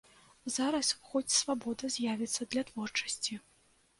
[0.53, 3.39] Зараз хоць свабода з'явіцца для творчасці.